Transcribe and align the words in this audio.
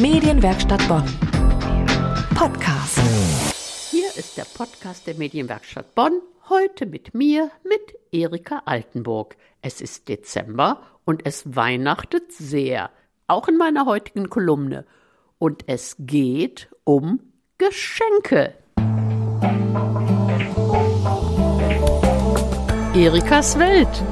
Medienwerkstatt 0.00 0.86
Bonn. 0.86 1.02
Podcast. 2.36 3.00
Hier 3.90 4.06
ist 4.14 4.36
der 4.36 4.44
Podcast 4.44 5.08
der 5.08 5.16
Medienwerkstatt 5.16 5.92
Bonn. 5.96 6.20
Heute 6.48 6.86
mit 6.86 7.14
mir, 7.14 7.50
mit 7.64 7.96
Erika 8.12 8.62
Altenburg. 8.64 9.36
Es 9.60 9.80
ist 9.80 10.08
Dezember 10.08 10.82
und 11.04 11.26
es 11.26 11.56
weihnachtet 11.56 12.30
sehr. 12.32 12.90
Auch 13.26 13.48
in 13.48 13.56
meiner 13.56 13.86
heutigen 13.86 14.30
Kolumne. 14.30 14.84
Und 15.40 15.64
es 15.66 15.96
geht 15.98 16.68
um 16.84 17.18
Geschenke. 17.58 18.54
Erikas 22.94 23.58
Welt. 23.58 24.04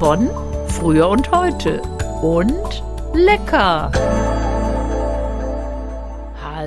Bonn, 0.00 0.28
früher 0.66 1.08
und 1.08 1.30
heute. 1.30 1.80
Und 2.22 2.82
lecker. 3.14 3.92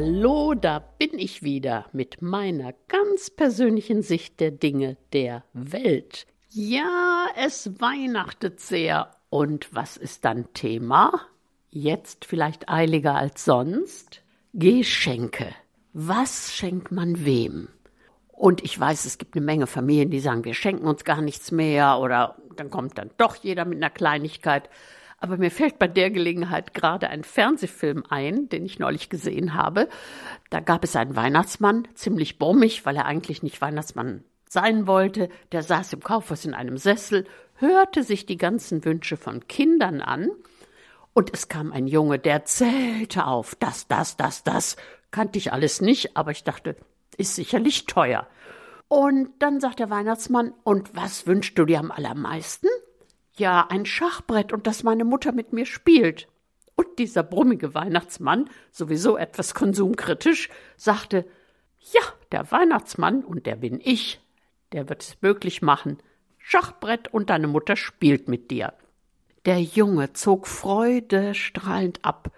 Hallo, 0.04 0.56
da 0.56 0.80
bin 0.80 1.20
ich 1.20 1.44
wieder 1.44 1.86
mit 1.94 2.24
meiner 2.24 2.74
ganz 2.88 3.30
persönlichen 3.30 4.02
Sicht 4.02 4.40
der 4.40 4.50
Dinge 4.50 4.98
der 5.14 5.44
Welt. 5.54 6.26
Ja, 6.50 7.28
es 7.38 7.80
weihnachtet 7.80 8.60
sehr. 8.60 9.12
Und 9.30 9.70
was 9.76 9.98
ist 9.98 10.26
dann 10.26 10.52
Thema? 10.56 11.22
Jetzt 11.70 12.26
vielleicht 12.26 12.68
eiliger 12.68 13.14
als 13.14 13.46
sonst? 13.46 14.24
Geschenke. 14.54 15.54
Was 15.94 16.52
schenkt 16.52 16.92
man 16.92 17.24
wem? 17.24 17.68
Und 18.30 18.64
ich 18.64 18.80
weiß, 18.80 19.06
es 19.06 19.20
gibt 19.20 19.36
eine 19.36 19.46
Menge 19.46 19.68
Familien, 19.68 20.10
die 20.10 20.20
sagen, 20.20 20.46
wir 20.46 20.56
schenken 20.56 20.88
uns 20.88 21.04
gar 21.04 21.22
nichts 21.22 21.52
mehr 21.52 22.00
oder 22.00 22.38
dann 22.56 22.72
kommt 22.72 22.98
dann 22.98 23.12
doch 23.18 23.36
jeder 23.36 23.66
mit 23.66 23.78
einer 23.78 23.92
Kleinigkeit. 23.92 24.68
Aber 25.22 25.38
mir 25.38 25.52
fällt 25.52 25.78
bei 25.78 25.88
der 25.88 26.10
Gelegenheit 26.10 26.74
gerade 26.74 27.08
ein 27.10 27.24
Fernsehfilm 27.24 28.04
ein, 28.10 28.50
den 28.50 28.66
ich 28.66 28.80
neulich 28.80 29.08
gesehen 29.08 29.54
habe. 29.54 29.88
Da 30.50 30.60
gab 30.60 30.84
es 30.84 30.96
einen 30.96 31.16
Weihnachtsmann, 31.16 31.88
ziemlich 31.94 32.40
brummig, 32.40 32.88
weil 32.88 32.98
er 32.98 33.06
eigentlich 33.06 33.44
nicht 33.44 33.62
Weihnachtsmann 33.62 34.24
sein 34.50 34.88
wollte. 34.88 35.30
Der 35.52 35.62
saß 35.62 35.94
im 35.94 36.02
Kaufhaus 36.02 36.44
in 36.44 36.56
einem 36.56 36.78
Sessel, 36.78 37.28
hörte 37.58 38.02
sich 38.02 38.26
die 38.26 38.38
ganzen 38.38 38.84
Wünsche 38.84 39.16
von 39.16 39.48
Kindern 39.48 40.02
an. 40.02 40.32
Und 41.14 41.32
es 41.34 41.48
kam 41.48 41.72
ein 41.72 41.86
Junge, 41.86 42.18
der 42.18 42.46
zählte 42.46 43.28
auf. 43.28 43.54
Das, 43.54 43.88
das, 43.88 44.18
das, 44.18 44.44
das. 44.44 44.76
Kannte 45.12 45.38
ich 45.38 45.54
alles 45.54 45.82
nicht, 45.82 46.18
aber 46.18 46.32
ich 46.32 46.44
dachte, 46.44 46.76
ist 47.18 47.36
sicherlich 47.36 47.86
teuer. 47.86 48.28
Und 48.88 49.30
dann 49.38 49.60
sagt 49.60 49.80
der 49.80 49.92
Weihnachtsmann, 49.92 50.54
und 50.64 50.96
was 50.96 51.28
wünschst 51.28 51.60
du 51.60 51.66
dir 51.66 51.80
am 51.80 51.92
allermeisten? 51.92 52.68
Ja, 53.36 53.68
ein 53.70 53.86
Schachbrett 53.86 54.54
und 54.54 54.68
dass 54.68 54.84
meine 54.84 55.06
Mutter 55.06 55.32
mit 55.32 55.54
mir 55.54 55.66
spielt. 55.66 56.28
Und 56.76 57.00
dieser 57.00 57.24
brummige 57.24 57.74
Weihnachtsmann, 57.74 58.50
sowieso 58.72 59.18
etwas 59.18 59.54
konsumkritisch, 59.54 60.50
sagte, 60.78 61.26
ja, 61.80 62.02
der 62.32 62.52
Weihnachtsmann, 62.52 63.24
und 63.24 63.46
der 63.46 63.56
bin 63.56 63.80
ich, 63.84 64.20
der 64.72 64.90
wird 64.90 65.02
es 65.04 65.18
möglich 65.22 65.62
machen. 65.62 65.98
Schachbrett 66.38 67.14
und 67.14 67.30
deine 67.30 67.48
Mutter 67.48 67.76
spielt 67.76 68.28
mit 68.28 68.52
dir. 68.52 68.74
Der 69.46 69.62
Junge 69.62 70.14
zog 70.14 70.48
freudestrahlend 70.48 72.04
ab, 72.04 72.32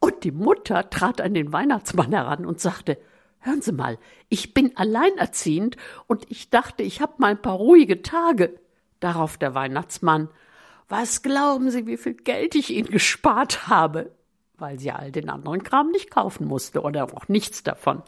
und 0.00 0.24
die 0.24 0.32
Mutter 0.32 0.90
trat 0.90 1.20
an 1.20 1.32
den 1.32 1.52
Weihnachtsmann 1.52 2.12
heran 2.12 2.44
und 2.44 2.60
sagte, 2.60 2.98
Hören 3.44 3.60
Sie 3.60 3.72
mal, 3.72 3.98
ich 4.28 4.54
bin 4.54 4.76
alleinerziehend 4.76 5.76
und 6.06 6.30
ich 6.30 6.50
dachte, 6.50 6.84
ich 6.84 7.00
habe 7.00 7.14
mal 7.18 7.32
ein 7.32 7.42
paar 7.42 7.56
ruhige 7.56 8.02
Tage. 8.02 8.60
Darauf 9.02 9.36
der 9.36 9.54
Weihnachtsmann. 9.56 10.28
Was 10.88 11.22
glauben 11.22 11.70
Sie, 11.72 11.86
wie 11.86 11.96
viel 11.96 12.14
Geld 12.14 12.54
ich 12.54 12.70
Ihnen 12.70 12.88
gespart 12.88 13.66
habe? 13.66 14.12
Weil 14.58 14.78
sie 14.78 14.92
all 14.92 15.10
den 15.10 15.28
anderen 15.28 15.64
Kram 15.64 15.90
nicht 15.90 16.10
kaufen 16.10 16.46
musste 16.46 16.82
oder 16.82 17.04
auch 17.04 17.26
nichts 17.26 17.64
davon. 17.64 18.02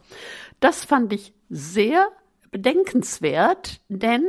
Das 0.61 0.85
fand 0.85 1.13
ich 1.13 1.35
sehr 1.51 2.09
bedenkenswert, 2.53 3.81
denn 3.89 4.25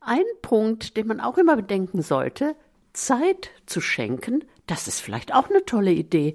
ein 0.00 0.24
Punkt, 0.42 0.96
den 0.96 1.06
man 1.06 1.20
auch 1.20 1.38
immer 1.38 1.54
bedenken 1.54 2.02
sollte, 2.02 2.56
Zeit 2.92 3.50
zu 3.66 3.80
schenken, 3.80 4.44
das 4.66 4.88
ist 4.88 5.00
vielleicht 5.00 5.32
auch 5.32 5.48
eine 5.48 5.64
tolle 5.64 5.92
Idee. 5.92 6.34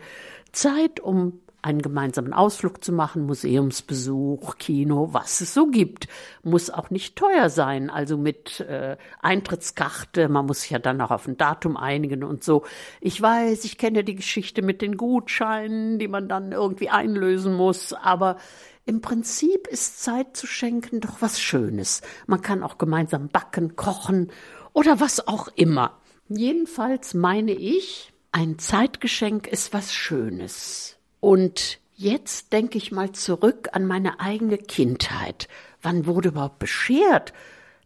Zeit, 0.54 1.02
um 1.02 1.42
einen 1.66 1.82
gemeinsamen 1.82 2.32
Ausflug 2.32 2.84
zu 2.84 2.94
machen, 2.94 3.26
Museumsbesuch, 3.26 4.60
Kino, 4.60 5.10
was 5.14 5.42
es 5.42 5.56
so 5.56 5.66
gibt. 5.66 6.08
Muss 6.44 6.70
auch 6.70 6.92
nicht 6.92 7.16
teuer 7.16 7.50
sein, 7.50 7.90
also 7.90 8.20
mit 8.20 8.60
äh, 8.60 8.98
Eintrittskarte, 9.20 10.30
man 10.30 10.46
muss 10.46 10.62
sich 10.62 10.70
ja 10.70 10.78
dann 10.78 11.02
auch 11.02 11.10
auf 11.10 11.28
ein 11.28 11.38
Datum 11.38 11.76
einigen 11.76 12.24
und 12.24 12.44
so. 12.44 12.66
Ich 13.02 13.20
weiß, 13.20 13.66
ich 13.66 13.80
kenne 13.80 14.04
die 14.04 14.14
Geschichte 14.14 14.62
mit 14.62 14.84
den 14.84 14.96
Gutscheinen, 14.96 15.98
die 15.98 16.08
man 16.08 16.30
dann 16.30 16.52
irgendwie 16.52 16.90
einlösen 16.90 17.56
muss, 17.56 17.94
aber 17.94 18.38
im 18.86 19.02
Prinzip 19.02 19.66
ist 19.66 20.04
Zeit 20.04 20.38
zu 20.38 20.46
schenken 20.46 21.00
doch 21.00 21.20
was 21.22 21.42
Schönes. 21.42 22.04
Man 22.28 22.44
kann 22.44 22.62
auch 22.62 22.78
gemeinsam 22.78 23.30
backen, 23.30 23.76
kochen 23.76 24.32
oder 24.74 25.00
was 25.00 25.28
auch 25.28 25.48
immer. 25.56 26.00
Jedenfalls 26.30 27.16
meine 27.16 27.54
ich, 27.54 28.14
ein 28.32 28.60
Zeitgeschenk 28.60 29.48
ist 29.48 29.74
was 29.74 29.96
Schönes. 29.96 30.96
Und 31.26 31.80
jetzt 31.96 32.54
denke 32.54 32.78
ich 32.78 32.92
mal 32.92 33.12
zurück 33.14 33.70
an 33.72 33.88
meine 33.88 34.20
eigene 34.20 34.60
Kindheit. 34.60 35.48
Wann 35.82 36.06
wurde 36.06 36.30
überhaupt 36.30 36.60
beschert? 36.60 37.34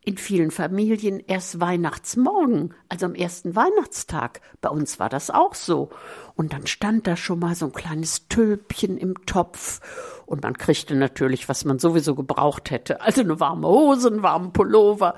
In 0.03 0.17
vielen 0.17 0.51
Familien 0.51 1.23
erst 1.25 1.61
Weihnachtsmorgen, 1.61 2.73
also 2.89 3.05
am 3.05 3.15
ersten 3.15 3.55
Weihnachtstag. 3.55 4.41
Bei 4.59 4.67
uns 4.67 4.99
war 4.99 5.07
das 5.07 5.29
auch 5.29 5.55
so. 5.55 5.89
Und 6.35 6.51
dann 6.51 6.67
stand 6.67 7.07
da 7.07 7.15
schon 7.15 7.39
mal 7.39 7.55
so 7.55 7.67
ein 7.67 7.71
kleines 7.71 8.27
Tülpchen 8.27 8.97
im 8.97 9.25
Topf. 9.25 9.79
Und 10.25 10.43
man 10.43 10.57
kriegte 10.57 10.95
natürlich, 10.95 11.47
was 11.47 11.63
man 11.63 11.79
sowieso 11.79 12.15
gebraucht 12.15 12.71
hätte. 12.71 12.99
Also 12.99 13.21
eine 13.21 13.39
warme 13.39 13.69
Hose, 13.69 14.09
einen 14.09 14.21
warmen 14.21 14.51
Pullover. 14.51 15.15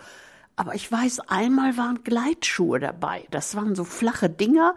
Aber 0.56 0.76
ich 0.76 0.92
weiß, 0.92 1.22
einmal 1.22 1.76
waren 1.76 2.04
Gleitschuhe 2.04 2.80
dabei. 2.80 3.26
Das 3.32 3.56
waren 3.56 3.74
so 3.74 3.84
flache 3.84 4.30
Dinger, 4.30 4.76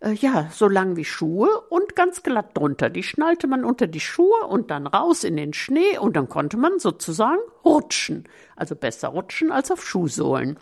äh, 0.00 0.12
ja, 0.12 0.48
so 0.52 0.68
lang 0.68 0.96
wie 0.96 1.04
Schuhe 1.04 1.48
und 1.70 1.96
ganz 1.96 2.22
glatt 2.22 2.56
drunter. 2.56 2.90
Die 2.90 3.02
schnallte 3.02 3.46
man 3.46 3.64
unter 3.64 3.86
die 3.86 4.00
Schuhe 4.00 4.46
und 4.48 4.70
dann 4.70 4.86
raus 4.86 5.24
in 5.24 5.36
den 5.36 5.52
Schnee 5.52 5.98
und 5.98 6.16
dann 6.16 6.28
konnte 6.28 6.56
man 6.56 6.78
sozusagen 6.78 7.40
rutschen. 7.64 8.24
Also 8.56 8.76
besser 8.76 9.08
rutschen 9.08 9.50
als 9.50 9.70
auf 9.70 9.84
Schuhsohlen. 9.84 10.58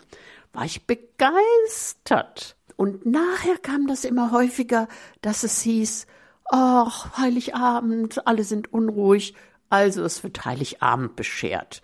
War 0.53 0.65
ich 0.65 0.87
begeistert. 0.87 2.55
Und 2.75 3.05
nachher 3.05 3.57
kam 3.57 3.87
das 3.87 4.05
immer 4.05 4.31
häufiger, 4.31 4.87
dass 5.21 5.43
es 5.43 5.61
hieß, 5.61 6.07
ach, 6.45 7.17
Heiligabend, 7.17 8.25
alle 8.27 8.43
sind 8.43 8.71
unruhig, 8.71 9.35
also 9.69 10.03
es 10.03 10.23
wird 10.23 10.45
Heiligabend 10.45 11.15
beschert. 11.15 11.81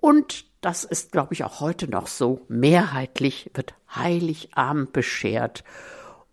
Und 0.00 0.46
das 0.60 0.84
ist, 0.84 1.12
glaube 1.12 1.34
ich, 1.34 1.44
auch 1.44 1.60
heute 1.60 1.88
noch 1.88 2.06
so. 2.06 2.40
Mehrheitlich 2.48 3.50
wird 3.54 3.74
Heiligabend 3.94 4.92
beschert. 4.92 5.62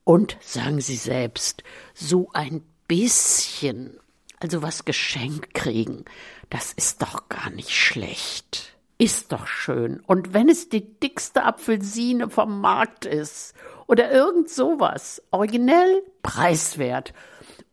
Und 0.03 0.37
sagen 0.41 0.81
Sie 0.81 0.95
selbst, 0.95 1.63
so 1.93 2.29
ein 2.33 2.63
bisschen, 2.87 3.99
also 4.39 4.61
was 4.61 4.85
geschenkt 4.85 5.53
kriegen, 5.53 6.05
das 6.49 6.73
ist 6.73 7.01
doch 7.01 7.29
gar 7.29 7.49
nicht 7.49 7.71
schlecht. 7.71 8.75
Ist 8.97 9.31
doch 9.31 9.47
schön. 9.47 9.99
Und 10.05 10.33
wenn 10.33 10.49
es 10.49 10.69
die 10.69 10.99
dickste 10.99 11.43
Apfelsine 11.43 12.29
vom 12.29 12.61
Markt 12.61 13.05
ist 13.05 13.55
oder 13.87 14.11
irgend 14.11 14.49
sowas, 14.49 15.23
originell, 15.31 16.03
preiswert 16.21 17.13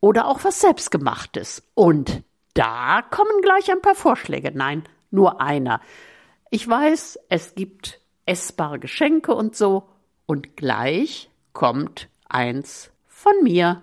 oder 0.01 0.27
auch 0.27 0.45
was 0.45 0.61
selbstgemachtes. 0.61 1.63
Und 1.75 2.23
da 2.55 3.03
kommen 3.03 3.43
gleich 3.43 3.71
ein 3.71 3.83
paar 3.83 3.95
Vorschläge. 3.95 4.53
Nein, 4.55 4.85
nur 5.11 5.41
einer. 5.41 5.81
Ich 6.51 6.67
weiß, 6.67 7.19
es 7.29 7.55
gibt 7.55 8.01
essbare 8.25 8.79
Geschenke 8.79 9.35
und 9.35 9.57
so. 9.57 9.89
Und 10.27 10.57
gleich 10.57 11.31
kommt 11.53 12.09
eins 12.29 12.91
von 13.07 13.33
mir. 13.43 13.83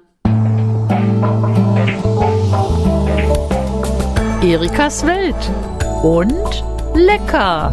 Erikas 4.41 5.05
Welt 5.05 5.35
und 6.03 6.63
lecker. 6.93 7.71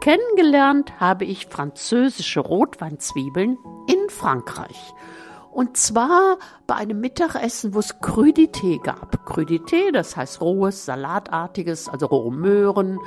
Kennengelernt 0.00 1.00
habe 1.00 1.24
ich 1.24 1.46
französische 1.46 2.40
Rotweinzwiebeln 2.40 3.58
in 3.88 4.10
Frankreich. 4.10 4.92
Und 5.50 5.78
zwar 5.78 6.38
bei 6.66 6.74
einem 6.74 7.00
Mittagessen, 7.00 7.72
wo 7.72 7.78
es 7.78 7.98
Crudité 8.02 8.80
gab. 8.82 9.26
Crudité, 9.26 9.90
das 9.90 10.14
heißt 10.14 10.42
rohes, 10.42 10.84
salatartiges, 10.84 11.88
also 11.88 12.06
rohe 12.06 12.30
Möhren, 12.30 13.00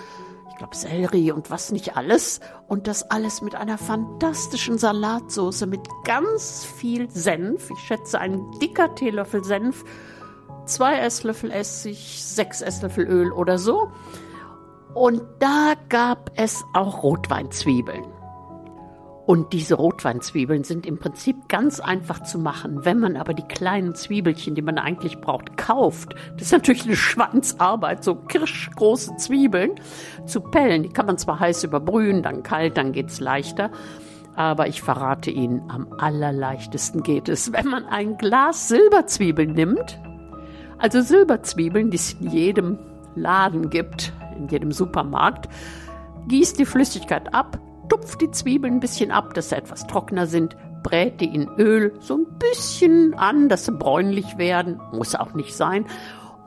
glaube 0.60 0.76
Sellerie 0.76 1.32
und 1.32 1.50
was 1.50 1.72
nicht 1.72 1.98
alles. 1.98 2.40
Und 2.68 2.88
das 2.88 3.10
alles 3.10 3.42
mit 3.42 3.56
einer 3.56 3.78
fantastischen 3.78 4.78
Salatsoße 4.78 5.66
mit 5.66 5.82
ganz 6.04 6.64
viel 6.64 7.10
Senf. 7.10 7.72
Ich 7.72 7.80
schätze 7.80 8.20
ein 8.20 8.52
dicker 8.62 8.94
Teelöffel 8.94 9.44
Senf, 9.44 9.84
zwei 10.66 11.00
Esslöffel 11.00 11.50
Essig, 11.52 12.24
sechs 12.24 12.62
Esslöffel 12.62 13.08
Öl 13.08 13.32
oder 13.32 13.58
so. 13.58 13.90
Und 14.94 15.24
da 15.40 15.74
gab 15.88 16.32
es 16.36 16.64
auch 16.74 17.04
Rotweinzwiebeln. 17.04 18.19
Und 19.30 19.54
diese 19.54 19.76
Rotweinzwiebeln 19.76 20.64
sind 20.64 20.88
im 20.88 20.98
Prinzip 20.98 21.50
ganz 21.50 21.80
einfach 21.80 22.24
zu 22.24 22.40
machen. 22.40 22.84
Wenn 22.84 22.98
man 22.98 23.16
aber 23.16 23.36
die 23.36 23.44
kleinen 23.44 23.94
Zwiebelchen, 23.94 24.56
die 24.56 24.64
man 24.64 24.80
eigentlich 24.80 25.22
braucht, 25.22 25.56
kauft, 25.56 26.16
das 26.34 26.48
ist 26.48 26.52
natürlich 26.52 26.86
eine 26.86 26.96
Schwanzarbeit, 26.96 28.04
so 28.04 28.16
kirschgroße 28.16 29.18
Zwiebeln 29.18 29.74
zu 30.26 30.42
pellen. 30.42 30.82
Die 30.82 30.90
kann 30.90 31.06
man 31.06 31.20
zwar 31.20 31.40
heiß 31.40 31.64
überbrühen, 31.64 32.24
dann 32.24 32.42
kalt, 32.42 32.76
dann 32.76 32.92
geht's 32.92 33.20
leichter. 33.20 33.70
Aber 34.36 34.68
ich 34.68 34.82
verrate 34.82 35.30
Ihnen, 35.30 35.62
am 35.70 35.94
allerleichtesten 36.00 37.04
geht 37.04 37.30
es, 37.30 37.54
wenn 37.54 37.68
man 37.68 37.86
ein 37.86 38.18
Glas 38.18 38.68
Silberzwiebeln 38.68 39.54
nimmt. 39.54 40.00
Also 40.80 41.02
Silberzwiebeln, 41.02 41.92
die 41.92 41.98
es 41.98 42.14
in 42.14 42.32
jedem 42.32 42.80
Laden 43.14 43.70
gibt, 43.70 44.12
in 44.36 44.48
jedem 44.48 44.72
Supermarkt. 44.72 45.48
Gießt 46.30 46.58
die 46.58 46.66
Flüssigkeit 46.66 47.32
ab, 47.32 47.60
tupft 47.90 48.22
die 48.22 48.32
Zwiebeln 48.32 48.76
ein 48.76 48.80
bisschen 48.80 49.12
ab, 49.12 49.34
dass 49.34 49.50
sie 49.50 49.58
etwas 49.58 49.88
trockener 49.88 50.28
sind, 50.28 50.56
brät 50.84 51.20
die 51.20 51.34
in 51.34 51.50
Öl 51.58 51.94
so 52.00 52.16
ein 52.16 52.28
bisschen 52.38 53.14
an, 53.16 53.50
dass 53.50 53.66
sie 53.66 53.72
bräunlich 53.72 54.38
werden, 54.38 54.80
muss 54.94 55.16
auch 55.16 55.34
nicht 55.34 55.56
sein, 55.56 55.86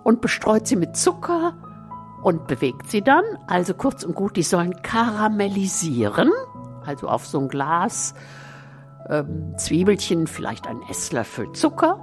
und 0.04 0.20
bestreut 0.20 0.66
sie 0.66 0.76
mit 0.76 0.96
Zucker 0.96 1.54
und 2.22 2.46
bewegt 2.46 2.88
sie 2.88 3.02
dann. 3.02 3.24
Also 3.46 3.74
kurz 3.74 4.04
und 4.04 4.14
gut, 4.14 4.36
die 4.36 4.42
sollen 4.42 4.82
karamellisieren, 4.82 6.30
also 6.84 7.08
auf 7.08 7.26
so 7.26 7.38
ein 7.40 7.48
Glas 7.48 8.14
ähm, 9.08 9.54
Zwiebelchen, 9.58 10.26
vielleicht 10.26 10.66
ein 10.66 10.80
Esslöffel 10.88 11.52
Zucker, 11.52 12.02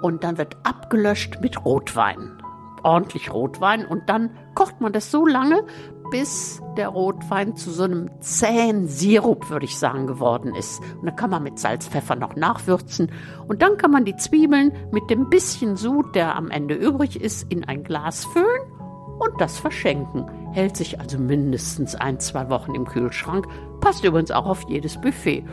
und 0.00 0.24
dann 0.24 0.38
wird 0.38 0.56
abgelöscht 0.62 1.40
mit 1.40 1.64
Rotwein. 1.64 2.42
Ordentlich 2.82 3.32
Rotwein 3.32 3.84
und 3.86 4.08
dann 4.08 4.30
kocht 4.54 4.80
man 4.80 4.92
das 4.92 5.10
so 5.10 5.26
lange, 5.26 5.64
bis 6.10 6.60
der 6.76 6.88
Rotwein 6.88 7.56
zu 7.56 7.70
so 7.70 7.84
einem 7.84 8.10
zähen 8.20 8.86
Sirup, 8.86 9.50
würde 9.50 9.64
ich 9.64 9.78
sagen, 9.78 10.06
geworden 10.06 10.54
ist. 10.54 10.80
Und 11.00 11.06
dann 11.06 11.16
kann 11.16 11.30
man 11.30 11.42
mit 11.42 11.58
Salz, 11.58 11.88
Pfeffer 11.88 12.16
noch 12.16 12.36
nachwürzen. 12.36 13.10
Und 13.48 13.62
dann 13.62 13.76
kann 13.76 13.90
man 13.90 14.04
die 14.04 14.16
Zwiebeln 14.16 14.72
mit 14.92 15.08
dem 15.10 15.30
bisschen 15.30 15.76
Sud, 15.76 16.14
der 16.14 16.36
am 16.36 16.50
Ende 16.50 16.74
übrig 16.74 17.20
ist, 17.20 17.50
in 17.50 17.64
ein 17.64 17.84
Glas 17.84 18.24
füllen 18.26 18.72
und 19.18 19.40
das 19.40 19.58
verschenken. 19.58 20.26
Hält 20.52 20.76
sich 20.76 21.00
also 21.00 21.18
mindestens 21.18 21.94
ein, 21.94 22.20
zwei 22.20 22.48
Wochen 22.50 22.74
im 22.74 22.86
Kühlschrank. 22.86 23.46
Passt 23.80 24.04
übrigens 24.04 24.30
auch 24.30 24.46
auf 24.46 24.68
jedes 24.68 25.00
Buffet. 25.00 25.44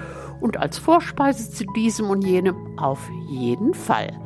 Und 0.42 0.58
als 0.58 0.78
Vorspeise 0.78 1.50
zu 1.50 1.66
diesem 1.76 2.10
und 2.10 2.26
jenem 2.26 2.78
auf 2.78 3.10
jeden 3.30 3.74
Fall. 3.74 4.20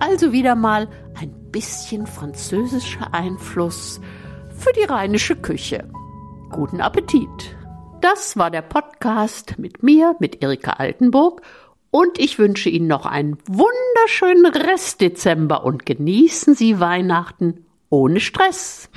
Also 0.00 0.32
wieder 0.32 0.54
mal 0.54 0.88
ein 1.20 1.30
bisschen 1.50 2.06
französischer 2.06 3.12
Einfluss 3.12 4.00
für 4.60 4.72
die 4.72 4.84
rheinische 4.84 5.36
Küche. 5.36 5.88
Guten 6.50 6.80
Appetit! 6.80 7.56
Das 8.00 8.36
war 8.36 8.50
der 8.50 8.62
Podcast 8.62 9.58
mit 9.58 9.82
mir, 9.82 10.14
mit 10.20 10.42
Erika 10.42 10.72
Altenburg. 10.72 11.42
Und 11.90 12.18
ich 12.18 12.38
wünsche 12.38 12.70
Ihnen 12.70 12.86
noch 12.86 13.04
einen 13.04 13.36
wunderschönen 13.46 14.46
Rest 14.46 15.00
Dezember 15.00 15.64
und 15.64 15.84
genießen 15.84 16.54
Sie 16.54 16.78
Weihnachten 16.78 17.66
ohne 17.88 18.20
Stress. 18.20 18.88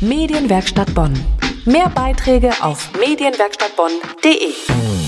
Medienwerkstatt 0.00 0.92
Bonn. 0.94 1.14
Mehr 1.64 1.90
Beiträge 1.90 2.50
auf 2.60 2.90
medienwerkstattbonn.de. 2.98 4.99